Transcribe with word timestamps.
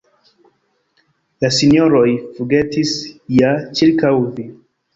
La 1.45 1.51
sinjoroj 1.59 2.03
flugetis 2.23 2.97
ja 3.39 3.55
ĉirkaŭ 3.81 4.15
vi. 4.27 4.51